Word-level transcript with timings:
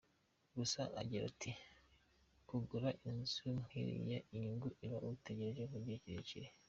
Gusa 0.57 0.81
agira 1.01 1.23
ati 1.31 1.51
“Kugura 2.47 2.89
inzu 3.09 3.47
nk’ 3.63 3.71
iriya 3.81 4.17
inyungu 4.33 4.67
uba 4.85 4.97
uyitegereje 5.05 5.63
mu 5.71 5.77
gihe 5.83 5.99
kirekire”. 6.05 6.49